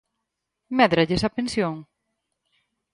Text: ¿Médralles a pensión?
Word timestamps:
¿Médralles 0.77 1.21
a 1.27 1.33
pensión? 1.37 1.75